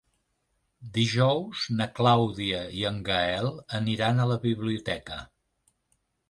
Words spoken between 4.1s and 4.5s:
a la